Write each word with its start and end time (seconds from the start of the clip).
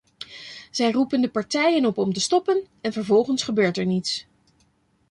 Zij 0.71 0.91
roepen 0.91 1.21
de 1.21 1.29
partijen 1.29 1.85
op 1.85 1.97
om 1.97 2.13
te 2.13 2.19
stoppen 2.19 2.67
en 2.81 2.93
vervolgens 2.93 3.43
gebeurt 3.43 3.77
er 3.77 3.85
niets. 3.85 4.25